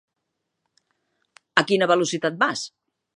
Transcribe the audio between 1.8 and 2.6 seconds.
velocitat